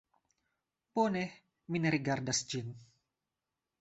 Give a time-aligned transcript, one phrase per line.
[0.99, 1.21] Bone,
[1.75, 2.77] mi ne rigardas ĝin